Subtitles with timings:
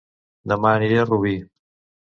[0.53, 1.37] Dema aniré a Rubí